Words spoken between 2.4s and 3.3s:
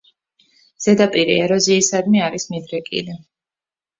მიდრეკილი.